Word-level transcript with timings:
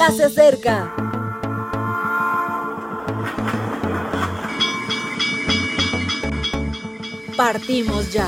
ya 0.00 0.10
se 0.12 0.24
acerca. 0.24 0.94
Partimos 7.36 8.10
ya. 8.10 8.26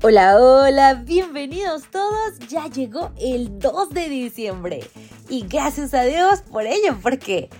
Hola, 0.00 0.36
hola, 0.38 0.94
bienvenidos 0.94 1.90
todos. 1.90 2.38
Ya 2.48 2.68
llegó 2.68 3.10
el 3.20 3.58
2 3.58 3.90
de 3.90 4.08
diciembre. 4.08 4.88
Y 5.28 5.44
gracias 5.48 5.92
a 5.92 6.02
Dios 6.02 6.42
por 6.42 6.64
ello, 6.66 6.96
porque 7.02 7.50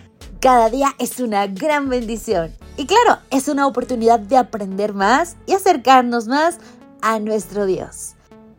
cada 0.40 0.70
día 0.70 0.94
es 0.98 1.18
una 1.20 1.46
gran 1.46 1.88
bendición. 1.88 2.52
Y 2.76 2.86
claro, 2.86 3.20
es 3.30 3.48
una 3.48 3.66
oportunidad 3.66 4.20
de 4.20 4.36
aprender 4.36 4.94
más 4.94 5.36
y 5.46 5.52
acercarnos 5.52 6.28
más 6.28 6.58
a 7.02 7.18
nuestro 7.18 7.66
Dios. 7.66 8.14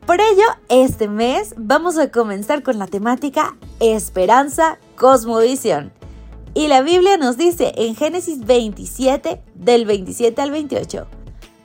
Por 0.05 0.19
ello, 0.21 0.43
este 0.69 1.07
mes 1.07 1.53
vamos 1.55 1.97
a 1.97 2.11
comenzar 2.11 2.63
con 2.63 2.79
la 2.79 2.87
temática 2.87 3.55
Esperanza 3.79 4.77
Cosmovisión. 4.95 5.93
Y 6.53 6.67
la 6.67 6.81
Biblia 6.81 7.15
nos 7.17 7.37
dice 7.37 7.71
en 7.75 7.95
Génesis 7.95 8.45
27, 8.45 9.41
del 9.53 9.85
27 9.85 10.41
al 10.41 10.51
28, 10.51 11.07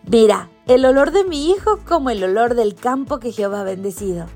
Mira, 0.07 0.51
el 0.67 0.85
olor 0.85 1.11
de 1.11 1.25
mi 1.25 1.51
hijo 1.51 1.81
como 1.87 2.11
el 2.11 2.23
olor 2.23 2.55
del 2.55 2.75
campo 2.75 3.19
que 3.19 3.33
Jehová 3.33 3.61
ha 3.61 3.65
bendecido. 3.65 4.27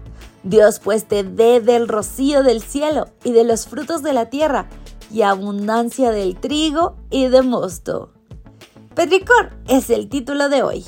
Dios 0.43 0.81
pues 0.83 1.07
te 1.07 1.23
dé 1.23 1.61
del 1.61 1.87
rocío 1.87 2.43
del 2.43 2.63
cielo 2.63 3.09
y 3.23 3.33
de 3.33 3.45
los 3.45 3.67
frutos 3.67 4.03
de 4.03 4.15
la 4.15 4.31
tierra 4.31 4.67
y 5.11 5.23
abundancia 5.23 6.11
del 6.11 6.37
trigo 6.37 6.97
y 7.11 7.29
de 7.29 7.43
mosto. 7.43 8.13
Petricor 8.95 9.51
es 9.69 9.91
el 9.91 10.09
título 10.09 10.49
de 10.49 10.63
hoy. 10.63 10.85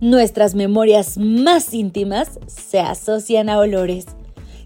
Nuestras 0.00 0.54
memorias 0.54 1.18
más 1.18 1.72
íntimas 1.74 2.38
se 2.46 2.80
asocian 2.80 3.48
a 3.48 3.58
olores. 3.58 4.06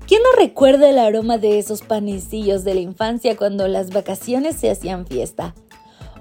¿Quién 0.06 0.22
no 0.22 0.32
recuerda 0.40 0.88
el 0.88 0.98
aroma 0.98 1.38
de 1.38 1.58
esos 1.58 1.82
panecillos 1.82 2.64
de 2.64 2.74
la 2.74 2.80
infancia 2.80 3.36
cuando 3.36 3.68
las 3.68 3.90
vacaciones 3.90 4.56
se 4.56 4.70
hacían 4.70 5.06
fiesta? 5.06 5.54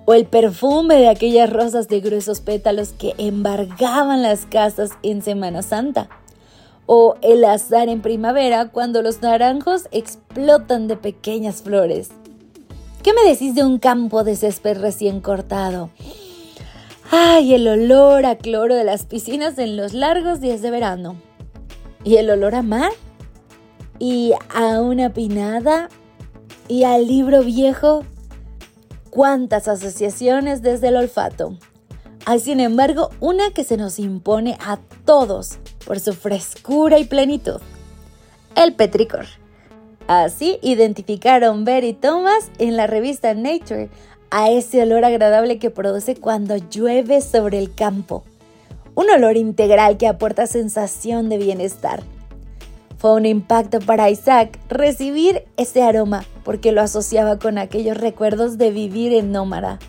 o 0.09 0.13
el 0.13 0.25
perfume 0.25 0.95
de 0.95 1.09
aquellas 1.09 1.51
rosas 1.51 1.89
de 1.89 1.99
gruesos 1.99 2.39
pétalos 2.39 2.93
que 2.93 3.13
embargaban 3.17 4.21
las 4.21 4.45
casas 4.45 4.91
en 5.03 5.21
Semana 5.21 5.61
Santa, 5.61 6.07
o 6.87 7.15
el 7.21 7.45
azar 7.45 7.87
en 7.89 8.01
primavera 8.01 8.69
cuando 8.69 9.03
los 9.03 9.21
naranjos 9.21 9.87
explotan 9.91 10.87
de 10.87 10.97
pequeñas 10.97 11.61
flores. 11.61 12.09
¿Qué 13.03 13.13
me 13.13 13.29
decís 13.29 13.53
de 13.53 13.63
un 13.63 13.77
campo 13.77 14.23
de 14.23 14.35
césped 14.35 14.79
recién 14.79 15.21
cortado? 15.21 15.91
¡Ay, 17.11 17.53
el 17.53 17.67
olor 17.67 18.25
a 18.25 18.37
cloro 18.37 18.73
de 18.73 18.83
las 18.83 19.05
piscinas 19.05 19.59
en 19.59 19.77
los 19.77 19.93
largos 19.93 20.41
días 20.41 20.63
de 20.63 20.71
verano! 20.71 21.15
¿Y 22.03 22.15
el 22.15 22.31
olor 22.31 22.55
a 22.55 22.63
mar? 22.63 22.91
¿Y 23.99 24.33
a 24.49 24.81
una 24.81 25.13
pinada? 25.13 25.89
¿Y 26.67 26.83
al 26.83 27.07
libro 27.07 27.43
viejo 27.43 28.03
cuántas 29.17 29.67
asociaciones 29.67 30.61
desde 30.61 30.89
el 30.89 30.95
olfato. 30.95 31.57
Hay 32.25 32.39
sin 32.39 32.59
embargo 32.59 33.09
una 33.19 33.49
que 33.49 33.63
se 33.63 33.75
nos 33.75 33.97
impone 33.97 34.59
a 34.63 34.77
todos 35.05 35.57
por 35.87 36.01
su 36.01 36.13
frescura 36.13 36.99
y 36.99 37.05
plenitud, 37.05 37.61
el 38.55 38.75
petricor. 38.75 39.25
Así 40.07 40.59
identificaron 40.61 41.63
Ver 41.63 41.85
y 41.85 41.93
Thomas 41.93 42.51
en 42.59 42.75
la 42.75 42.87
revista 42.87 43.33
Nature 43.33 43.89
a 44.29 44.51
ese 44.51 44.81
olor 44.81 45.05
agradable 45.05 45.59
que 45.59 45.69
produce 45.69 46.15
cuando 46.15 46.57
llueve 46.57 47.21
sobre 47.21 47.57
el 47.57 47.73
campo. 47.73 48.25
Un 48.95 49.09
olor 49.09 49.37
integral 49.37 49.97
que 49.97 50.07
aporta 50.07 50.45
sensación 50.45 51.29
de 51.29 51.37
bienestar. 51.37 52.03
Fue 52.97 53.13
un 53.13 53.25
impacto 53.25 53.79
para 53.79 54.09
Isaac 54.09 54.59
recibir 54.69 55.45
ese 55.55 55.83
aroma 55.83 56.25
porque 56.43 56.73
lo 56.73 56.81
asociaba 56.81 57.39
con 57.39 57.57
aquellos 57.57 57.95
recuerdos 57.95 58.57
de 58.57 58.71
vivir 58.71 59.13
en 59.13 59.31
nómada, 59.31 59.79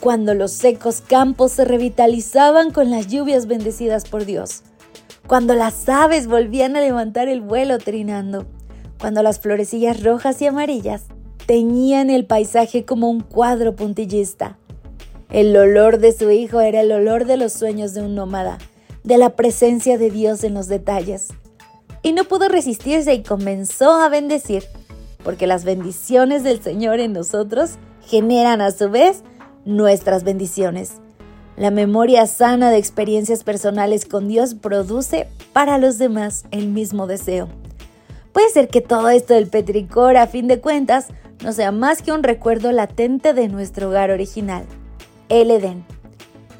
cuando 0.00 0.34
los 0.34 0.52
secos 0.52 1.02
campos 1.02 1.52
se 1.52 1.64
revitalizaban 1.64 2.72
con 2.72 2.90
las 2.90 3.08
lluvias 3.08 3.46
bendecidas 3.46 4.08
por 4.08 4.24
Dios, 4.24 4.62
cuando 5.26 5.54
las 5.54 5.88
aves 5.88 6.26
volvían 6.26 6.76
a 6.76 6.80
levantar 6.80 7.28
el 7.28 7.40
vuelo 7.40 7.78
trinando, 7.78 8.46
cuando 9.00 9.22
las 9.22 9.40
florecillas 9.40 10.02
rojas 10.02 10.40
y 10.42 10.46
amarillas 10.46 11.04
teñían 11.46 12.10
el 12.10 12.26
paisaje 12.26 12.84
como 12.84 13.10
un 13.10 13.20
cuadro 13.20 13.76
puntillista. 13.76 14.58
El 15.30 15.56
olor 15.56 15.98
de 15.98 16.12
su 16.12 16.30
hijo 16.30 16.60
era 16.60 16.80
el 16.80 16.92
olor 16.92 17.24
de 17.24 17.36
los 17.36 17.52
sueños 17.52 17.94
de 17.94 18.02
un 18.02 18.14
nómada, 18.14 18.58
de 19.04 19.18
la 19.18 19.30
presencia 19.36 19.98
de 19.98 20.10
Dios 20.10 20.44
en 20.44 20.54
los 20.54 20.68
detalles 20.68 21.28
y 22.06 22.12
no 22.12 22.22
pudo 22.22 22.48
resistirse 22.48 23.12
y 23.14 23.24
comenzó 23.24 24.00
a 24.00 24.08
bendecir, 24.08 24.62
porque 25.24 25.48
las 25.48 25.64
bendiciones 25.64 26.44
del 26.44 26.62
Señor 26.62 27.00
en 27.00 27.12
nosotros 27.12 27.78
generan 28.06 28.60
a 28.60 28.70
su 28.70 28.88
vez 28.90 29.24
nuestras 29.64 30.22
bendiciones. 30.22 31.00
La 31.56 31.70
memoria 31.70 32.26
sana 32.26 32.70
de 32.70 32.76
experiencias 32.76 33.42
personales 33.42 34.04
con 34.04 34.28
Dios 34.28 34.54
produce 34.54 35.26
para 35.54 35.78
los 35.78 35.96
demás 35.96 36.44
el 36.50 36.68
mismo 36.68 37.06
deseo. 37.06 37.48
Puede 38.32 38.50
ser 38.50 38.68
que 38.68 38.82
todo 38.82 39.08
esto 39.08 39.32
del 39.32 39.48
petricor, 39.48 40.18
a 40.18 40.26
fin 40.26 40.48
de 40.48 40.60
cuentas, 40.60 41.06
no 41.42 41.54
sea 41.54 41.72
más 41.72 42.02
que 42.02 42.12
un 42.12 42.22
recuerdo 42.22 42.72
latente 42.72 43.32
de 43.32 43.48
nuestro 43.48 43.88
hogar 43.88 44.10
original, 44.10 44.66
el 45.30 45.50
Edén. 45.50 45.86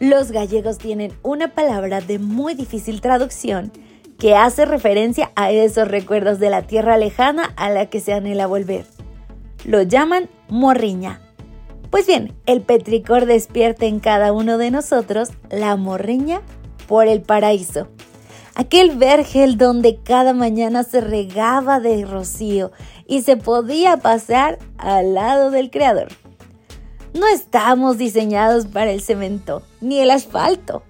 Los 0.00 0.30
gallegos 0.30 0.78
tienen 0.78 1.12
una 1.22 1.52
palabra 1.52 2.00
de 2.00 2.18
muy 2.18 2.54
difícil 2.54 3.02
traducción 3.02 3.72
que 4.18 4.34
hace 4.34 4.64
referencia 4.64 5.30
a 5.36 5.50
esos 5.50 5.88
recuerdos 5.88 6.38
de 6.38 6.48
la 6.48 6.62
tierra 6.62 6.96
lejana 6.96 7.52
a 7.56 7.68
la 7.68 7.86
que 7.86 8.00
se 8.00 8.14
anhela 8.14 8.46
volver. 8.46 8.86
Lo 9.64 9.82
llaman 9.82 10.30
morriña. 10.48 11.20
Pues 11.90 12.06
bien, 12.06 12.34
el 12.46 12.62
petricor 12.62 13.26
despierta 13.26 13.86
en 13.86 14.00
cada 14.00 14.32
uno 14.32 14.58
de 14.58 14.70
nosotros 14.70 15.30
la 15.50 15.76
morriña 15.76 16.42
por 16.88 17.06
el 17.06 17.22
paraíso. 17.22 17.88
Aquel 18.54 18.96
vergel 18.96 19.58
donde 19.58 19.98
cada 20.02 20.32
mañana 20.32 20.82
se 20.82 21.00
regaba 21.00 21.78
de 21.78 22.04
rocío 22.04 22.72
y 23.06 23.22
se 23.22 23.36
podía 23.36 23.98
pasar 23.98 24.58
al 24.78 25.14
lado 25.14 25.50
del 25.50 25.70
Creador. 25.70 26.08
No 27.14 27.28
estamos 27.28 27.98
diseñados 27.98 28.66
para 28.66 28.90
el 28.90 29.00
cemento 29.00 29.62
ni 29.80 30.00
el 30.00 30.10
asfalto. 30.10 30.82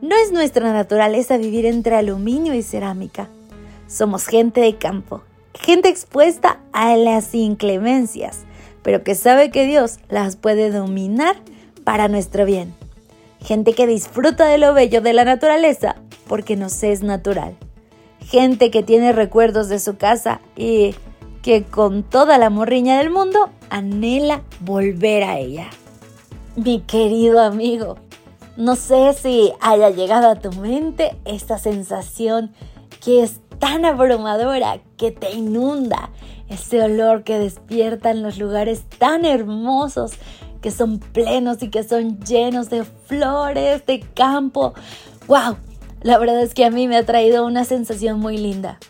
No 0.00 0.16
es 0.16 0.32
nuestra 0.32 0.72
naturaleza 0.72 1.38
vivir 1.38 1.64
entre 1.64 1.96
aluminio 1.96 2.54
y 2.54 2.62
cerámica. 2.62 3.28
Somos 3.86 4.26
gente 4.26 4.60
de 4.60 4.76
campo, 4.76 5.22
gente 5.54 5.88
expuesta 5.88 6.60
a 6.72 6.96
las 6.96 7.34
inclemencias, 7.34 8.44
pero 8.82 9.02
que 9.02 9.14
sabe 9.14 9.50
que 9.50 9.66
Dios 9.66 9.98
las 10.08 10.36
puede 10.36 10.70
dominar 10.70 11.36
para 11.84 12.08
nuestro 12.08 12.44
bien. 12.44 12.74
Gente 13.40 13.74
que 13.74 13.86
disfruta 13.86 14.46
de 14.46 14.58
lo 14.58 14.74
bello 14.74 15.00
de 15.00 15.12
la 15.12 15.24
naturaleza 15.24 15.96
porque 16.28 16.56
nos 16.56 16.82
es 16.82 17.02
natural. 17.02 17.56
Gente 18.20 18.70
que 18.70 18.82
tiene 18.82 19.12
recuerdos 19.12 19.68
de 19.68 19.80
su 19.80 19.96
casa 19.96 20.40
y 20.56 20.94
que 21.42 21.64
con 21.64 22.04
toda 22.04 22.38
la 22.38 22.50
morriña 22.50 22.98
del 22.98 23.10
mundo 23.10 23.50
anhela 23.68 24.42
volver 24.60 25.24
a 25.24 25.38
ella. 25.38 25.68
Mi 26.54 26.80
querido 26.80 27.40
amigo, 27.40 27.96
no 28.56 28.76
sé 28.76 29.12
si 29.14 29.52
haya 29.60 29.90
llegado 29.90 30.28
a 30.28 30.36
tu 30.36 30.52
mente 30.52 31.16
esta 31.24 31.58
sensación 31.58 32.52
que 33.02 33.22
es 33.22 33.40
tan 33.62 33.84
abrumadora, 33.84 34.80
que 34.96 35.12
te 35.12 35.30
inunda, 35.30 36.10
ese 36.48 36.82
olor 36.82 37.22
que 37.22 37.38
despierta 37.38 38.10
en 38.10 38.20
los 38.20 38.36
lugares 38.36 38.82
tan 38.98 39.24
hermosos, 39.24 40.14
que 40.60 40.72
son 40.72 40.98
plenos 40.98 41.62
y 41.62 41.70
que 41.70 41.84
son 41.84 42.18
llenos 42.18 42.70
de 42.70 42.82
flores, 42.82 43.86
de 43.86 44.00
campo. 44.00 44.74
¡Wow! 45.28 45.58
La 46.00 46.18
verdad 46.18 46.42
es 46.42 46.54
que 46.54 46.64
a 46.64 46.72
mí 46.72 46.88
me 46.88 46.96
ha 46.96 47.06
traído 47.06 47.46
una 47.46 47.64
sensación 47.64 48.18
muy 48.18 48.36
linda. 48.36 48.80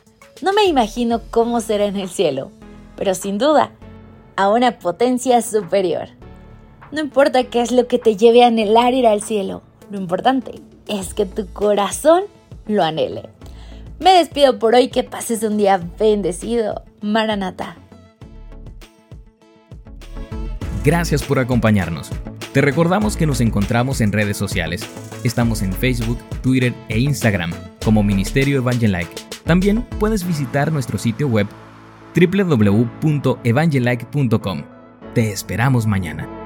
No 0.41 0.55
me 0.55 0.65
imagino 0.65 1.21
cómo 1.31 1.61
será 1.61 1.85
en 1.85 1.97
el 1.97 2.09
cielo, 2.09 2.51
pero 2.97 3.15
sin 3.15 3.37
duda, 3.37 3.73
a 4.37 4.49
una 4.49 4.79
potencia 4.79 5.43
superior. 5.43 6.09
No 6.93 7.03
importa 7.03 7.45
qué 7.45 7.61
es 7.61 7.73
lo 7.73 7.87
que 7.89 7.99
te 7.99 8.17
lleve 8.17 8.43
a 8.43 8.47
anhelar 8.47 8.95
ir 8.95 9.07
al 9.07 9.21
cielo, 9.23 9.61
lo 9.91 9.99
importante 9.99 10.63
es 10.89 11.13
que 11.13 11.27
tu 11.27 11.47
corazón 11.53 12.23
lo 12.67 12.83
anhele. 12.83 13.29
Me 14.03 14.15
despido 14.15 14.59
por 14.59 14.75
hoy, 14.75 14.89
que 14.89 15.05
pases 15.05 15.45
un 15.45 15.57
día 15.57 15.81
bendecido. 15.99 16.85
Maranata. 17.01 17.77
Gracias 20.85 21.23
por 21.23 21.39
acompañarnos. 21.39 22.11
Te 22.53 22.61
recordamos 22.61 23.17
que 23.17 23.27
nos 23.27 23.41
encontramos 23.41 24.01
en 24.01 24.11
redes 24.11 24.37
sociales. 24.37 24.85
Estamos 25.23 25.63
en 25.63 25.73
Facebook, 25.73 26.19
Twitter 26.43 26.75
e 26.89 26.99
Instagram 26.99 27.53
como 27.85 28.03
Ministerio 28.03 28.59
Evangelike. 28.59 29.15
También 29.45 29.83
puedes 30.01 30.27
visitar 30.27 30.73
nuestro 30.73 30.99
sitio 30.99 31.29
web 31.29 31.47
www.evangelike.com. 32.15 34.63
Te 35.15 35.31
esperamos 35.31 35.87
mañana. 35.87 36.42